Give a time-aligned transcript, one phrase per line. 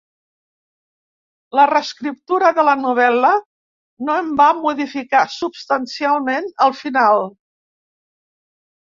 [1.57, 3.29] La reescriptura de la novel·la
[4.07, 7.21] no en va modificar substancialment el final.